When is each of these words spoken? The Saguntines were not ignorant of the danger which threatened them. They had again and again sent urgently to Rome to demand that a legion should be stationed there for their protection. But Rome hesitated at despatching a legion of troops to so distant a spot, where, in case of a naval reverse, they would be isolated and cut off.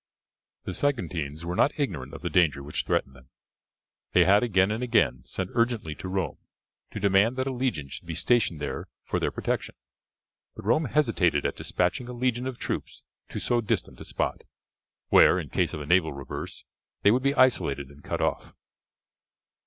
The 0.63 0.73
Saguntines 0.73 1.45
were 1.45 1.55
not 1.55 1.79
ignorant 1.79 2.15
of 2.15 2.23
the 2.23 2.29
danger 2.31 2.63
which 2.63 2.85
threatened 2.85 3.15
them. 3.15 3.29
They 4.13 4.25
had 4.25 4.41
again 4.41 4.71
and 4.71 4.81
again 4.81 5.21
sent 5.27 5.51
urgently 5.53 5.93
to 5.93 6.07
Rome 6.07 6.39
to 6.89 6.99
demand 6.99 7.35
that 7.35 7.45
a 7.45 7.51
legion 7.53 7.87
should 7.87 8.07
be 8.07 8.15
stationed 8.15 8.59
there 8.59 8.87
for 9.05 9.19
their 9.19 9.29
protection. 9.29 9.75
But 10.55 10.65
Rome 10.65 10.85
hesitated 10.85 11.45
at 11.45 11.55
despatching 11.55 12.07
a 12.07 12.13
legion 12.13 12.47
of 12.47 12.57
troops 12.57 13.03
to 13.29 13.39
so 13.39 13.61
distant 13.61 14.01
a 14.01 14.03
spot, 14.03 14.41
where, 15.09 15.37
in 15.37 15.49
case 15.49 15.71
of 15.71 15.81
a 15.81 15.85
naval 15.85 16.13
reverse, 16.13 16.63
they 17.03 17.11
would 17.11 17.21
be 17.21 17.35
isolated 17.35 17.89
and 17.89 18.03
cut 18.03 18.21
off. 18.21 18.55